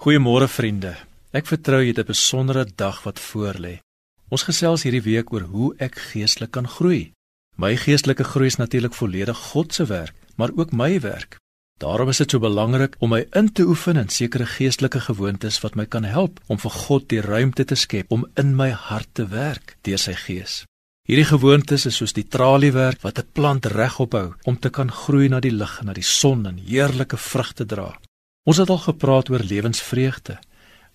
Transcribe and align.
Goeiemôre 0.00 0.46
vriende. 0.48 0.94
Ek 1.36 1.44
vertrou 1.44 1.82
jy 1.82 1.90
het 1.92 1.98
'n 2.00 2.08
besondere 2.08 2.64
dag 2.64 3.02
wat 3.04 3.20
voorlê. 3.20 3.80
Ons 4.30 4.46
gesels 4.48 4.82
hierdie 4.82 5.04
week 5.04 5.32
oor 5.32 5.42
hoe 5.52 5.74
ek 5.76 5.98
geestelik 6.12 6.50
kan 6.50 6.68
groei. 6.68 7.12
My 7.56 7.76
geestelike 7.76 8.24
groei 8.24 8.46
is 8.46 8.56
natuurlik 8.56 8.94
volledig 8.94 9.36
God 9.36 9.74
se 9.74 9.84
werk, 9.84 10.14
maar 10.36 10.50
ook 10.56 10.72
my 10.72 11.00
werk. 11.00 11.36
Daarom 11.78 12.08
is 12.08 12.16
dit 12.16 12.30
so 12.30 12.38
belangrik 12.38 12.96
om 12.98 13.10
my 13.10 13.26
in 13.32 13.52
te 13.52 13.62
oefen 13.62 13.96
in 13.96 14.08
sekere 14.08 14.46
geestelike 14.46 15.00
gewoontes 15.00 15.60
wat 15.60 15.74
my 15.74 15.84
kan 15.84 16.04
help 16.04 16.40
om 16.46 16.58
vir 16.58 16.70
God 16.70 17.08
die 17.08 17.20
ruimte 17.20 17.64
te 17.64 17.74
skep 17.74 18.06
om 18.08 18.26
in 18.36 18.56
my 18.56 18.70
hart 18.70 19.08
te 19.12 19.26
werk 19.28 19.76
deur 19.82 19.98
sy 19.98 20.14
gees. 20.14 20.64
Hierdie 21.08 21.28
gewoontes 21.28 21.86
is 21.86 21.96
soos 21.96 22.12
die 22.12 22.28
traliewerk 22.28 23.02
wat 23.02 23.18
'n 23.18 23.28
plant 23.32 23.66
regop 23.66 24.12
hou 24.12 24.34
om 24.44 24.58
te 24.58 24.70
kan 24.70 24.90
groei 24.90 25.28
na 25.28 25.40
die 25.40 25.56
lig 25.56 25.80
en 25.80 25.86
na 25.86 25.92
die 25.92 26.02
son 26.02 26.46
en 26.46 26.56
heerlike 26.56 27.16
vrugte 27.16 27.66
dra. 27.66 28.00
Ons 28.48 28.56
het 28.56 28.70
al 28.72 28.78
gepraat 28.78 29.28
oor 29.28 29.42
lewensvreugde, 29.44 30.38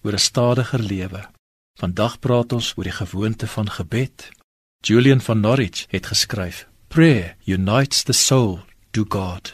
oor 0.01 0.13
'n 0.13 0.27
stadiger 0.29 0.79
lewe. 0.79 1.21
Vandag 1.79 2.19
praat 2.19 2.51
ons 2.51 2.73
oor 2.77 2.83
die 2.83 2.99
gewoonte 3.01 3.47
van 3.47 3.69
gebed. 3.69 4.29
Julian 4.81 5.21
van 5.21 5.39
Norwich 5.39 5.85
het 5.89 6.05
geskryf: 6.05 6.67
Prayer 6.87 7.35
unites 7.45 8.03
the 8.03 8.13
soul 8.13 8.59
to 8.91 9.05
God. 9.07 9.53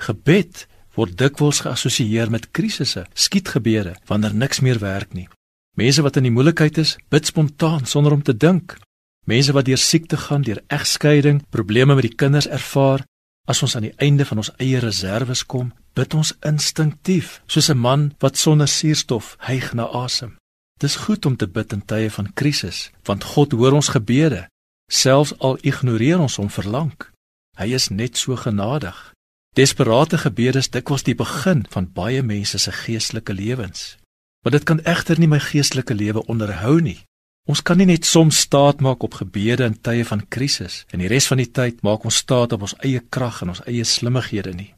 Gebed 0.00 0.66
word 0.94 1.18
dikwels 1.18 1.60
geassosieer 1.60 2.30
met 2.30 2.50
krisisse, 2.50 3.06
skietgebede 3.14 3.96
wanneer 4.06 4.34
niks 4.34 4.60
meer 4.60 4.78
werk 4.78 5.12
nie. 5.12 5.28
Mense 5.76 6.02
wat 6.02 6.16
in 6.16 6.22
die 6.22 6.32
moeilikheid 6.32 6.78
is, 6.78 6.96
bid 7.08 7.26
spontaan 7.26 7.86
sonder 7.86 8.12
om 8.12 8.22
te 8.22 8.36
dink. 8.36 8.76
Mense 9.24 9.52
wat 9.52 9.64
deur 9.64 9.78
siekte 9.78 10.16
gaan, 10.16 10.42
deur 10.42 10.60
egskeiding, 10.66 11.42
probleme 11.50 11.94
met 11.94 12.02
die 12.02 12.16
kinders 12.16 12.48
ervaar, 12.48 13.06
as 13.46 13.62
ons 13.62 13.76
aan 13.76 13.86
die 13.86 13.96
einde 13.96 14.24
van 14.24 14.42
ons 14.42 14.50
eie 14.58 14.78
reserves 14.78 15.46
kom, 15.46 15.72
bid 15.94 16.14
ons 16.14 16.34
instinktief, 16.40 17.42
soos 17.46 17.68
'n 17.70 17.78
man 17.78 18.14
wat 18.18 18.38
sonder 18.38 18.68
suurstof 18.68 19.36
hyg 19.38 19.74
na 19.74 19.86
asem. 20.04 20.36
Dis 20.78 20.96
goed 20.96 21.26
om 21.26 21.36
te 21.36 21.46
bid 21.46 21.72
in 21.72 21.84
tye 21.84 22.10
van 22.10 22.32
krisis, 22.32 22.90
want 23.04 23.24
God 23.24 23.52
hoor 23.52 23.72
ons 23.72 23.88
gebede, 23.88 24.48
selfs 24.90 25.38
al 25.38 25.58
ignoreer 25.60 26.18
ons 26.18 26.36
hom 26.36 26.50
verlang. 26.50 26.96
Hy 27.58 27.74
is 27.74 27.88
net 27.88 28.16
so 28.16 28.36
genadig. 28.36 29.12
Desperate 29.54 30.18
gebede 30.18 30.58
is 30.58 30.70
dikwels 30.70 31.04
die 31.04 31.14
begin 31.14 31.66
van 31.70 31.92
baie 31.92 32.22
mense 32.22 32.58
se 32.58 32.72
geestelike 32.72 33.32
lewens. 33.32 33.98
Maar 34.42 34.52
dit 34.52 34.64
kan 34.64 34.80
egter 34.80 35.18
nie 35.18 35.28
my 35.28 35.38
geestelike 35.38 35.94
lewe 35.94 36.24
onderhou 36.26 36.80
nie. 36.80 37.04
Ons 37.50 37.62
kan 37.62 37.76
nie 37.76 37.86
net 37.86 38.06
soms 38.06 38.38
staat 38.38 38.80
maak 38.80 39.02
op 39.02 39.14
gebede 39.18 39.66
in 39.66 39.74
tye 39.74 40.04
van 40.04 40.22
krisis 40.28 40.84
en 40.90 41.02
die 41.02 41.10
res 41.10 41.26
van 41.26 41.42
die 41.42 41.50
tyd 41.50 41.82
maak 41.82 42.04
ons 42.04 42.20
staat 42.22 42.52
op 42.52 42.62
ons 42.68 42.74
eie 42.86 43.02
krag 43.10 43.42
en 43.42 43.54
ons 43.54 43.62
eie 43.66 43.84
slimmighede 43.84 44.54
nie. 44.54 44.70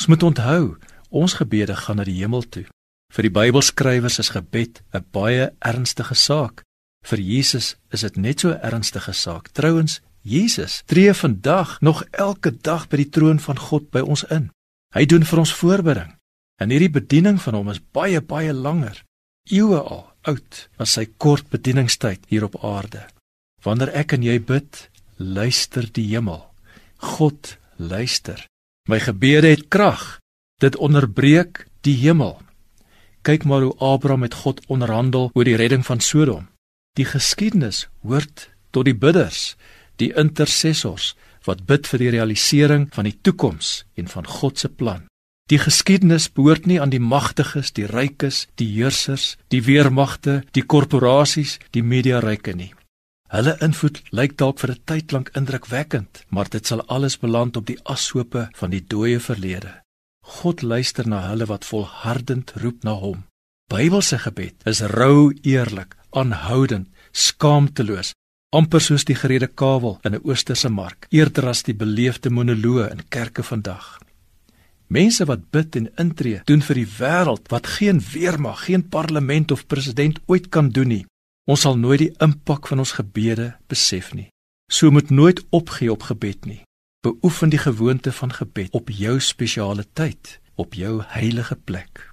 Ons 0.00 0.08
moet 0.08 0.22
onthou, 0.22 0.78
ons 1.12 1.32
gebede 1.36 1.74
gaan 1.76 1.98
na 2.00 2.06
die 2.08 2.14
hemel 2.22 2.40
toe. 2.48 2.62
Vir 3.12 3.26
die 3.26 3.32
Bybelskrywers 3.36 4.14
is 4.22 4.30
gebed 4.32 4.80
'n 4.96 5.04
baie 5.12 5.52
ernstige 5.60 6.14
saak. 6.14 6.62
Vir 7.04 7.20
Jesus 7.20 7.76
is 7.92 8.00
dit 8.00 8.16
net 8.16 8.40
so 8.40 8.48
'n 8.48 8.60
ernstige 8.62 9.12
saak. 9.12 9.48
Trouwens, 9.52 10.00
Jesus 10.22 10.82
tree 10.86 11.12
vandag 11.12 11.80
nog 11.80 12.04
elke 12.12 12.50
dag 12.50 12.88
by 12.88 12.96
die 12.96 13.10
troon 13.10 13.40
van 13.40 13.58
God 13.58 13.90
by 13.90 14.00
ons 14.00 14.24
in. 14.24 14.50
Hy 14.94 15.04
doen 15.04 15.24
vir 15.24 15.38
ons 15.38 15.54
voorbereiding. 15.54 16.16
En 16.56 16.70
hierdie 16.70 16.90
bediening 17.00 17.40
van 17.40 17.54
hom 17.54 17.68
is 17.68 17.80
baie 17.92 18.20
baie 18.20 18.52
langer, 18.52 19.04
eeue 19.50 19.80
al 19.80 20.12
oud 20.22 20.68
as 20.78 20.92
sy 20.92 21.06
kort 21.18 21.50
bedieningstyd 21.50 22.20
hier 22.28 22.44
op 22.44 22.64
aarde. 22.64 23.06
Wanneer 23.62 23.88
ek 23.94 24.12
en 24.12 24.22
jy 24.22 24.40
bid, 24.40 24.90
luister 25.16 25.92
die 25.92 26.08
hemel. 26.08 26.54
God 26.96 27.58
luister. 27.76 28.46
My 28.90 28.98
gebede 28.98 29.46
het 29.46 29.68
krag. 29.68 30.18
Dit 30.58 30.76
onderbreek 30.76 31.66
die 31.86 31.94
hemel. 32.00 32.40
Kyk 33.22 33.44
maar 33.46 33.62
hoe 33.62 33.76
Abraham 33.78 34.24
met 34.26 34.34
God 34.34 34.64
onderhandel 34.66 35.30
oor 35.32 35.46
die 35.46 35.54
redding 35.54 35.84
van 35.86 36.00
Sodom. 36.00 36.48
Die 36.98 37.06
geskiedenis 37.06 37.84
hoort 38.02 38.48
tot 38.74 38.88
die 38.90 38.96
bidders, 38.96 39.54
die 40.02 40.10
intercessors 40.18 41.12
wat 41.46 41.62
bid 41.70 41.86
vir 41.86 42.02
die 42.02 42.10
realisering 42.16 42.88
van 42.90 43.06
die 43.06 43.14
toekoms 43.14 43.84
en 43.94 44.10
van 44.10 44.26
God 44.26 44.58
se 44.58 44.68
plan. 44.68 45.06
Die 45.46 45.62
geskiedenis 45.62 46.26
behoort 46.26 46.66
nie 46.66 46.80
aan 46.82 46.90
die 46.90 47.02
magtiges, 47.02 47.70
die 47.70 47.86
rykes, 47.86 48.48
die 48.58 48.72
heersers, 48.74 49.36
die 49.54 49.62
weermagte, 49.70 50.40
die 50.50 50.66
korporasies, 50.66 51.60
die 51.70 51.86
mediaryke 51.86 52.58
nie. 52.58 52.72
Hulle 53.30 53.52
invloed 53.62 54.00
lyk 54.10 54.32
dalk 54.42 54.58
vir 54.58 54.70
'n 54.72 54.82
tyd 54.90 55.12
lank 55.14 55.28
indrukwekkend, 55.38 56.24
maar 56.34 56.48
dit 56.50 56.66
sal 56.66 56.82
alles 56.86 57.16
beland 57.18 57.56
op 57.56 57.66
die 57.66 57.78
ashope 57.84 58.48
van 58.60 58.70
die 58.70 58.82
dooie 58.82 59.20
verlede. 59.20 59.82
God 60.20 60.62
luister 60.62 61.06
na 61.08 61.28
hulle 61.28 61.46
wat 61.46 61.64
volhardend 61.64 62.52
roep 62.62 62.82
na 62.82 62.92
hom. 62.92 63.24
Bybelse 63.70 64.18
gebed 64.18 64.66
is 64.66 64.80
rou 64.80 65.32
eerlik, 65.42 65.94
aanhoudend, 66.10 66.88
skaamteloos, 67.12 68.14
amper 68.50 68.80
soos 68.80 69.04
die 69.04 69.14
gerede 69.14 69.46
kawel 69.46 69.98
in 70.02 70.14
'n 70.14 70.24
oosterse 70.24 70.68
mark, 70.68 71.06
eerder 71.10 71.46
as 71.48 71.62
die 71.62 71.74
beleefde 71.74 72.30
monoloë 72.30 72.90
in 72.90 73.08
kerke 73.08 73.42
vandag. 73.42 73.98
Mense 74.88 75.24
wat 75.24 75.50
bid 75.50 75.76
en 75.76 75.88
intree, 75.96 76.40
doen 76.44 76.62
vir 76.62 76.74
die 76.74 76.90
wêreld 76.98 77.46
wat 77.48 77.66
geen 77.66 78.00
weermag, 78.12 78.64
geen 78.64 78.88
parlement 78.88 79.50
of 79.50 79.66
president 79.66 80.18
ooit 80.26 80.48
kan 80.48 80.70
doen 80.70 80.88
nie. 80.88 81.06
Ons 81.50 81.64
sal 81.66 81.78
nooit 81.78 81.98
die 81.98 82.12
impak 82.22 82.68
van 82.70 82.78
ons 82.78 82.92
gebede 82.94 83.48
besef 83.66 84.12
nie. 84.14 84.28
So 84.70 84.90
moet 84.94 85.10
nooit 85.10 85.40
opgee 85.50 85.90
op 85.90 86.06
gebed 86.06 86.46
nie. 86.46 86.60
Beoefen 87.02 87.50
die 87.50 87.58
gewoonte 87.58 88.12
van 88.12 88.32
gebed 88.32 88.70
op 88.76 88.90
jou 88.94 89.16
spesiale 89.20 89.86
tyd, 89.92 90.38
op 90.54 90.76
jou 90.78 91.00
heilige 91.02 91.56
plek. 91.56 92.09